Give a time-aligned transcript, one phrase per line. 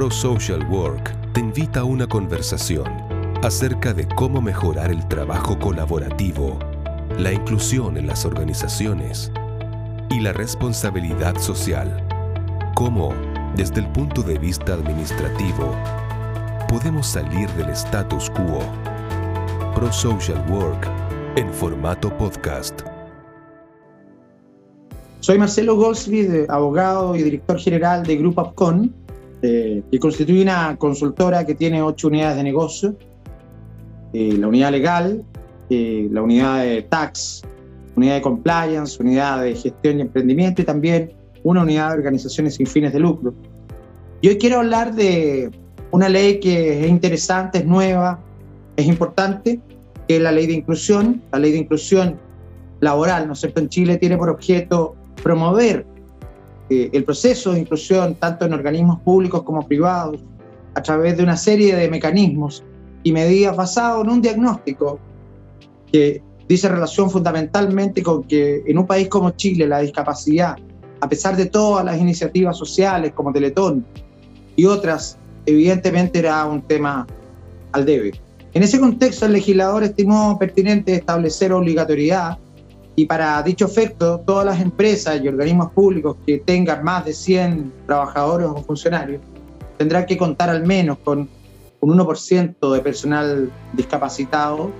[0.00, 2.86] Pro Social Work te invita a una conversación
[3.42, 6.58] acerca de cómo mejorar el trabajo colaborativo,
[7.18, 9.30] la inclusión en las organizaciones
[10.08, 12.08] y la responsabilidad social.
[12.74, 13.12] Cómo,
[13.56, 15.76] desde el punto de vista administrativo,
[16.66, 18.60] podemos salir del status quo.
[19.74, 20.88] Pro Social Work
[21.36, 22.80] en formato podcast.
[25.20, 28.94] Soy Marcelo Goldsmith, abogado y director general de Group Upcon,
[29.42, 32.96] eh, que constituye una consultora que tiene ocho unidades de negocio,
[34.12, 35.24] eh, la unidad legal,
[35.70, 37.42] eh, la unidad de tax,
[37.96, 42.66] unidad de compliance, unidad de gestión y emprendimiento y también una unidad de organizaciones sin
[42.66, 43.32] fines de lucro.
[44.20, 45.50] Y hoy quiero hablar de
[45.90, 48.20] una ley que es interesante, es nueva,
[48.76, 49.60] es importante,
[50.06, 51.22] que es la ley de inclusión.
[51.32, 52.18] La ley de inclusión
[52.80, 55.86] laboral, ¿no es cierto?, en Chile tiene por objeto promover
[56.70, 60.20] el proceso de inclusión tanto en organismos públicos como privados
[60.74, 62.62] a través de una serie de mecanismos
[63.02, 65.00] y medidas basados en un diagnóstico
[65.90, 70.56] que dice relación fundamentalmente con que en un país como Chile la discapacidad,
[71.00, 73.84] a pesar de todas las iniciativas sociales como Teletón
[74.54, 77.06] y otras, evidentemente era un tema
[77.72, 78.12] al debe.
[78.52, 82.38] En ese contexto, el legislador estimó pertinente establecer obligatoriedad
[83.00, 87.72] y para dicho efecto, todas las empresas y organismos públicos que tengan más de 100
[87.86, 89.22] trabajadores o funcionarios
[89.78, 91.26] tendrán que contar al menos con
[91.80, 94.70] un 1% de personal discapacitado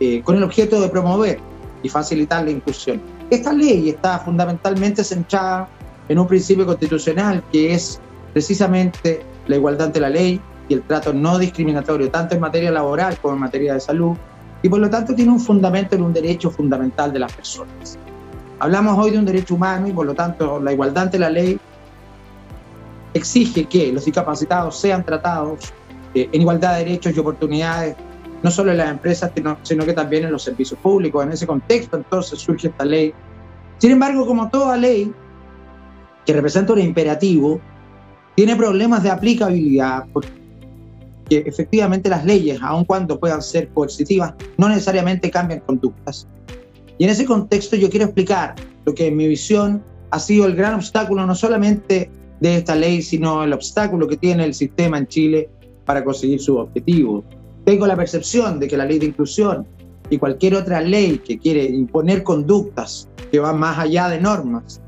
[0.00, 1.40] eh, con el objeto de promover
[1.82, 3.00] y facilitar la inclusión.
[3.30, 5.66] Esta ley está fundamentalmente centrada
[6.10, 7.98] en un principio constitucional que es
[8.34, 13.16] precisamente la igualdad ante la ley y el trato no discriminatorio, tanto en materia laboral
[13.16, 14.14] como en materia de salud,
[14.62, 17.98] y por lo tanto tiene un fundamento en un derecho fundamental de las personas.
[18.60, 21.58] Hablamos hoy de un derecho humano y por lo tanto la igualdad ante la ley
[23.12, 25.72] exige que los discapacitados sean tratados
[26.14, 27.96] eh, en igualdad de derechos y oportunidades,
[28.42, 29.32] no solo en las empresas,
[29.62, 31.24] sino que también en los servicios públicos.
[31.24, 33.12] En ese contexto entonces surge esta ley.
[33.78, 35.12] Sin embargo, como toda ley
[36.24, 37.60] que representa un imperativo,
[38.36, 40.41] tiene problemas de aplicabilidad, porque
[41.36, 46.26] efectivamente las leyes, aun cuando puedan ser coercitivas, no necesariamente cambian conductas.
[46.98, 48.54] Y en ese contexto yo quiero explicar
[48.84, 52.10] lo que en mi visión ha sido el gran obstáculo no solamente
[52.40, 55.48] de esta ley, sino el obstáculo que tiene el sistema en Chile
[55.84, 57.24] para conseguir sus objetivos.
[57.64, 59.66] Tengo la percepción de que la ley de inclusión
[60.10, 64.82] y cualquier otra ley que quiere imponer conductas que van más allá de normas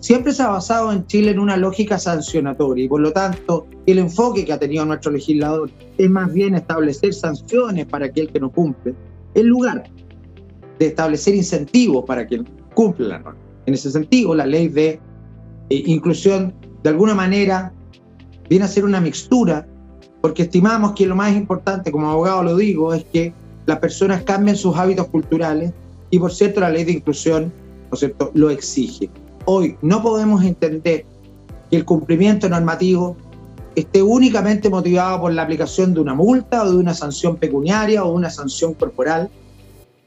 [0.00, 3.98] siempre se ha basado en Chile en una lógica sancionatoria y por lo tanto el
[3.98, 8.50] enfoque que ha tenido nuestro legislador es más bien establecer sanciones para aquel que no
[8.50, 8.94] cumple,
[9.34, 9.84] en lugar
[10.78, 13.38] de establecer incentivos para quien cumple la norma.
[13.66, 14.98] En ese sentido, la ley de
[15.68, 17.72] eh, inclusión de alguna manera
[18.48, 19.66] viene a ser una mixtura
[20.22, 23.32] porque estimamos que lo más importante, como abogado lo digo, es que
[23.66, 25.72] las personas cambien sus hábitos culturales
[26.10, 27.52] y por cierto la ley de inclusión
[27.90, 28.30] ¿no cierto?
[28.34, 29.10] lo exige.
[29.52, 31.04] Hoy no podemos entender
[31.68, 33.16] que el cumplimiento normativo
[33.74, 38.12] esté únicamente motivado por la aplicación de una multa o de una sanción pecuniaria o
[38.12, 39.28] una sanción corporal.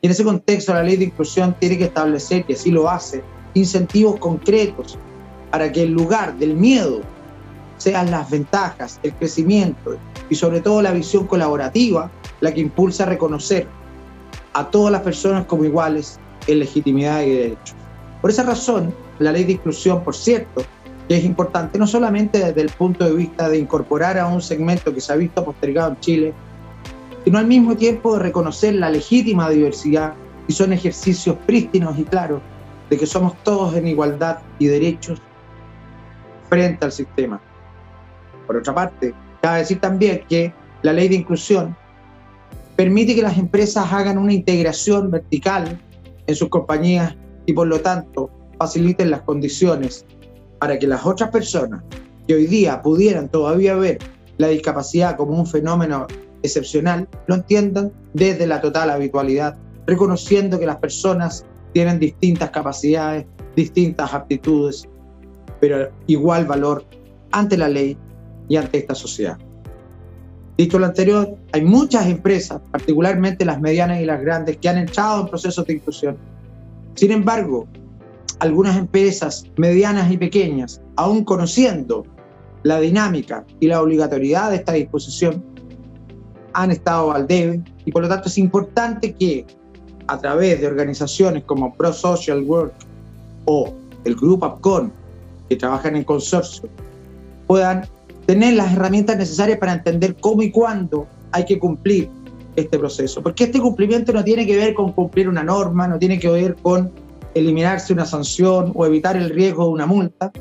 [0.00, 3.22] Y en ese contexto la ley de inclusión tiene que establecer, que así lo hace,
[3.54, 4.98] incentivos concretos
[5.52, 7.02] para que en lugar del miedo
[7.76, 12.10] sean las ventajas, el crecimiento y sobre todo la visión colaborativa
[12.40, 13.68] la que impulsa a reconocer
[14.54, 16.18] a todas las personas como iguales
[16.48, 17.76] en legitimidad y derechos.
[18.20, 20.62] Por esa razón, la ley de inclusión, por cierto,
[21.08, 24.92] que es importante no solamente desde el punto de vista de incorporar a un segmento
[24.92, 26.34] que se ha visto postergado en Chile,
[27.24, 30.14] sino al mismo tiempo de reconocer la legítima diversidad
[30.46, 32.40] y son ejercicios prístinos y claros
[32.90, 35.20] de que somos todos en igualdad y derechos
[36.48, 37.40] frente al sistema.
[38.46, 40.52] Por otra parte, cabe decir también que
[40.82, 41.76] la ley de inclusión
[42.76, 45.80] permite que las empresas hagan una integración vertical
[46.26, 50.04] en sus compañías y por lo tanto faciliten las condiciones
[50.58, 51.82] para que las otras personas
[52.26, 53.98] que hoy día pudieran todavía ver
[54.38, 56.06] la discapacidad como un fenómeno
[56.42, 59.56] excepcional, lo entiendan desde la total habitualidad,
[59.86, 64.88] reconociendo que las personas tienen distintas capacidades, distintas aptitudes,
[65.60, 66.84] pero igual valor
[67.32, 67.96] ante la ley
[68.48, 69.38] y ante esta sociedad.
[70.56, 75.22] Dicho lo anterior, hay muchas empresas, particularmente las medianas y las grandes, que han entrado
[75.22, 76.16] en procesos de inclusión.
[76.94, 77.68] Sin embargo,
[78.38, 82.04] algunas empresas medianas y pequeñas, aún conociendo
[82.62, 85.44] la dinámica y la obligatoriedad de esta disposición,
[86.52, 89.46] han estado al debe y por lo tanto es importante que
[90.06, 92.72] a través de organizaciones como Pro Social Work
[93.44, 93.74] o
[94.04, 94.92] el Grupo APCON,
[95.48, 96.68] que trabajan en consorcio,
[97.46, 97.86] puedan
[98.26, 102.10] tener las herramientas necesarias para entender cómo y cuándo hay que cumplir
[102.56, 103.22] este proceso.
[103.22, 106.56] Porque este cumplimiento no tiene que ver con cumplir una norma, no tiene que ver
[106.56, 106.90] con
[107.34, 110.32] eliminarse una sanción o evitar el riesgo de una multa,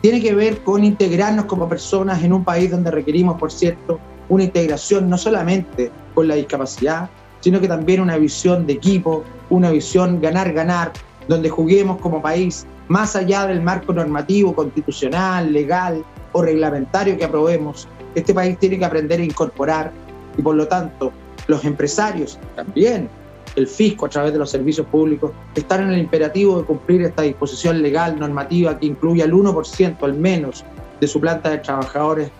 [0.00, 3.98] tiene que ver con integrarnos como personas en un país donde requerimos, por cierto,
[4.28, 7.10] una integración no solamente con la discapacidad,
[7.40, 10.92] sino que también una visión de equipo, una visión ganar-ganar,
[11.28, 17.86] donde juguemos como país más allá del marco normativo, constitucional, legal o reglamentario que aprobemos.
[18.14, 19.92] Este país tiene que aprender a incorporar
[20.36, 21.12] y por lo tanto
[21.46, 23.08] los empresarios también
[23.56, 27.22] el fisco a través de los servicios públicos, están en el imperativo de cumplir esta
[27.22, 30.64] disposición legal, normativa, que incluye al 1% al menos
[31.00, 32.30] de su planta de trabajadores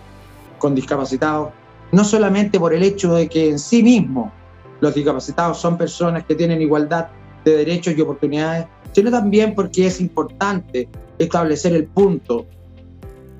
[0.57, 1.49] con discapacitados,
[1.91, 4.31] no solamente por el hecho de que en sí mismo
[4.79, 7.07] los discapacitados son personas que tienen igualdad
[7.43, 10.87] de derechos y oportunidades, sino también porque es importante
[11.17, 12.45] establecer el punto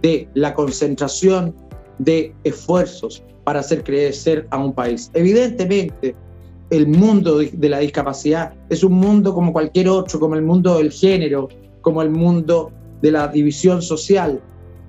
[0.01, 1.53] de la concentración
[1.99, 5.11] de esfuerzos para hacer crecer a un país.
[5.13, 6.15] Evidentemente,
[6.71, 10.91] el mundo de la discapacidad es un mundo como cualquier otro, como el mundo del
[10.91, 11.49] género,
[11.81, 12.71] como el mundo
[13.01, 14.41] de la división social.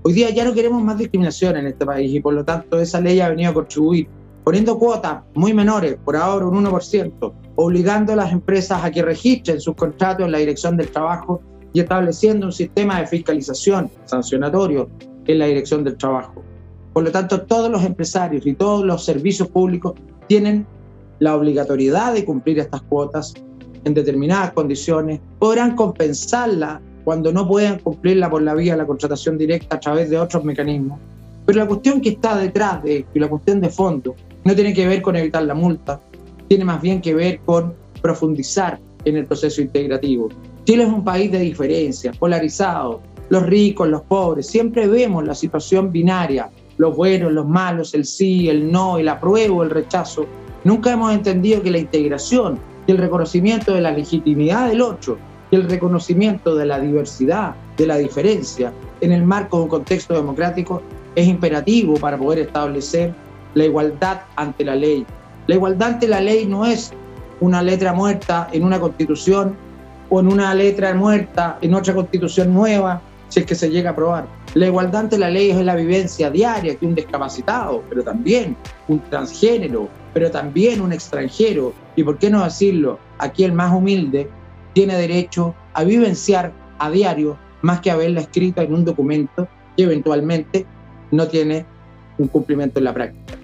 [0.03, 3.01] Hoy día ya no queremos más discriminación en este país y por lo tanto esa
[3.01, 4.07] ley ha venido a contribuir
[4.45, 9.61] poniendo cuotas muy menores, por ahora un 1%, obligando a las empresas a que registren
[9.61, 11.41] sus contratos en la Dirección del Trabajo
[11.73, 14.89] y estableciendo un sistema de fiscalización sancionatorio
[15.27, 16.43] en la Dirección del Trabajo.
[16.93, 19.95] Por lo tanto, todos los empresarios y todos los servicios públicos
[20.29, 20.67] tienen
[21.23, 23.35] la obligatoriedad de cumplir estas cuotas
[23.85, 29.39] en determinadas condiciones, podrán compensarla cuando no puedan cumplirla por la vía de la contratación
[29.39, 30.99] directa a través de otros mecanismos.
[31.47, 34.75] Pero la cuestión que está detrás de esto y la cuestión de fondo no tiene
[34.75, 36.01] que ver con evitar la multa,
[36.49, 40.29] tiene más bien que ver con profundizar en el proceso integrativo.
[40.65, 45.93] Chile es un país de diferencias, polarizado, los ricos, los pobres, siempre vemos la situación
[45.93, 50.27] binaria, los buenos, los malos, el sí, el no, el apruebo, el rechazo,
[50.65, 55.19] Nunca hemos entendido que la integración y el reconocimiento de la legitimidad del otro
[55.51, 60.15] y el reconocimiento de la diversidad, de la diferencia, en el marco de un contexto
[60.15, 60.83] democrático
[61.15, 63.13] es imperativo para poder establecer
[63.55, 65.05] la igualdad ante la ley.
[65.47, 66.93] La igualdad ante la ley no es
[67.41, 69.57] una letra muerta en una constitución
[70.09, 73.93] o en una letra muerta en otra constitución nueva, si es que se llega a
[73.93, 74.27] aprobar.
[74.55, 78.57] La igualdad ante la ley es la vivencia diaria que un discapacitado, pero también
[78.89, 84.29] un transgénero, pero también un extranjero, y por qué no decirlo, aquí el más humilde,
[84.73, 90.67] tiene derecho a vivenciar a diario más que haberla escrita en un documento que eventualmente
[91.11, 91.65] no tiene
[92.19, 93.39] un cumplimiento en la práctica.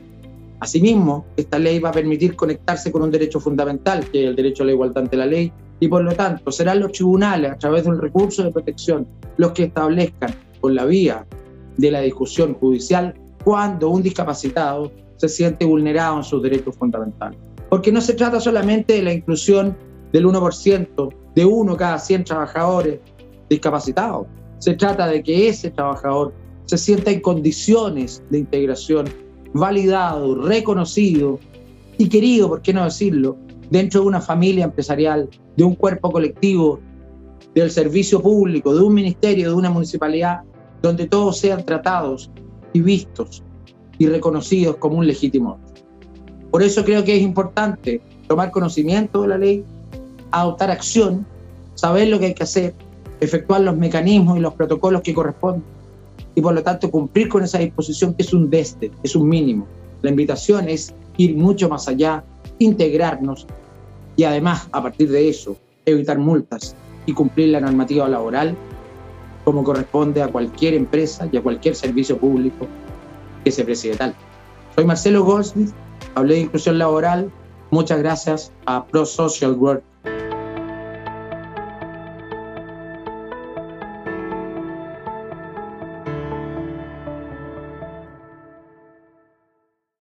[0.60, 4.64] Asimismo, esta ley va a permitir conectarse con un derecho fundamental, que es el derecho
[4.64, 7.84] a la igualdad ante la ley, y por lo tanto serán los tribunales, a través
[7.84, 9.06] de un recurso de protección,
[9.36, 11.24] los que establezcan por la vía
[11.76, 17.38] de la discusión judicial cuando un discapacitado se siente vulnerado en sus derechos fundamentales.
[17.68, 19.76] Porque no se trata solamente de la inclusión
[20.12, 23.00] del 1%, de uno cada 100 trabajadores
[23.50, 24.26] discapacitados.
[24.58, 26.32] Se trata de que ese trabajador
[26.64, 29.06] se sienta en condiciones de integración,
[29.52, 31.38] validado, reconocido
[31.98, 33.36] y querido, por qué no decirlo,
[33.70, 36.80] dentro de una familia empresarial, de un cuerpo colectivo,
[37.54, 40.42] del servicio público, de un ministerio, de una municipalidad,
[40.80, 42.30] donde todos sean tratados
[42.72, 43.42] y vistos
[43.98, 45.58] y reconocidos como un legítimo.
[46.50, 49.64] Por eso creo que es importante tomar conocimiento de la ley,
[50.30, 51.26] adoptar acción,
[51.74, 52.74] saber lo que hay que hacer,
[53.20, 55.62] efectuar los mecanismos y los protocolos que corresponden
[56.34, 59.66] y por lo tanto cumplir con esa disposición que es un desde, es un mínimo.
[60.02, 62.22] La invitación es ir mucho más allá,
[62.58, 63.46] integrarnos
[64.16, 68.54] y además a partir de eso evitar multas y cumplir la normativa laboral
[69.44, 72.66] como corresponde a cualquier empresa y a cualquier servicio público
[73.44, 74.14] que se preside tal.
[74.74, 75.70] Soy Marcelo Goldsmith,
[76.14, 77.30] hablé de inclusión laboral.
[77.70, 79.82] Muchas gracias a Pro Social Work